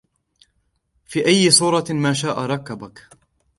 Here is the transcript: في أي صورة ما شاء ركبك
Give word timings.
في 1.05 1.25
أي 1.25 1.51
صورة 1.51 1.85
ما 1.89 2.13
شاء 2.13 2.39
ركبك 2.39 3.07